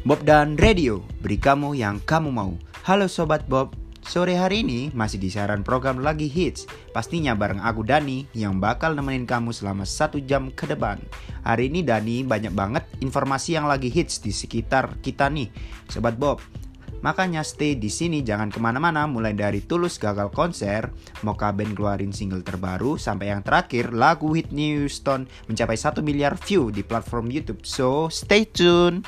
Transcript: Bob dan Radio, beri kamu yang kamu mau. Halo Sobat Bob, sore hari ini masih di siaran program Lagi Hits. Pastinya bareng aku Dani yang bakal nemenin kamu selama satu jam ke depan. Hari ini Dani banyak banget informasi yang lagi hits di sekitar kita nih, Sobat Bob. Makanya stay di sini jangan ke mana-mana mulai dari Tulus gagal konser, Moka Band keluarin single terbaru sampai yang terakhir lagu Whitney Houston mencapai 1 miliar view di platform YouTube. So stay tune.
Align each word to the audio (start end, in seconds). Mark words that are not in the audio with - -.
Bob 0.00 0.24
dan 0.24 0.56
Radio, 0.56 1.04
beri 1.20 1.36
kamu 1.36 1.76
yang 1.76 2.00
kamu 2.08 2.32
mau. 2.32 2.56
Halo 2.88 3.04
Sobat 3.04 3.44
Bob, 3.44 3.76
sore 4.00 4.32
hari 4.32 4.64
ini 4.64 4.88
masih 4.96 5.20
di 5.20 5.28
siaran 5.28 5.60
program 5.60 6.00
Lagi 6.00 6.24
Hits. 6.24 6.64
Pastinya 6.96 7.36
bareng 7.36 7.60
aku 7.60 7.84
Dani 7.84 8.24
yang 8.32 8.56
bakal 8.64 8.96
nemenin 8.96 9.28
kamu 9.28 9.52
selama 9.52 9.84
satu 9.84 10.16
jam 10.24 10.48
ke 10.56 10.64
depan. 10.64 10.96
Hari 11.44 11.68
ini 11.68 11.84
Dani 11.84 12.24
banyak 12.24 12.56
banget 12.56 12.88
informasi 13.04 13.60
yang 13.60 13.68
lagi 13.68 13.92
hits 13.92 14.24
di 14.24 14.32
sekitar 14.32 15.04
kita 15.04 15.28
nih, 15.28 15.52
Sobat 15.92 16.16
Bob. 16.16 16.40
Makanya 17.04 17.44
stay 17.44 17.76
di 17.76 17.92
sini 17.92 18.24
jangan 18.24 18.48
ke 18.48 18.56
mana-mana 18.56 19.04
mulai 19.04 19.36
dari 19.36 19.60
Tulus 19.60 20.00
gagal 20.00 20.32
konser, 20.32 20.88
Moka 21.28 21.52
Band 21.52 21.76
keluarin 21.76 22.16
single 22.16 22.40
terbaru 22.40 22.96
sampai 22.96 23.36
yang 23.36 23.44
terakhir 23.44 23.92
lagu 23.92 24.32
Whitney 24.32 24.80
Houston 24.80 25.28
mencapai 25.44 25.76
1 25.76 26.00
miliar 26.00 26.40
view 26.40 26.72
di 26.72 26.80
platform 26.80 27.28
YouTube. 27.28 27.68
So 27.68 28.08
stay 28.08 28.48
tune. 28.48 29.04